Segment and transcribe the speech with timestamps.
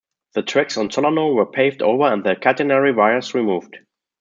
[0.33, 3.77] The tracks on Solano were paved over and the catenary wires removed.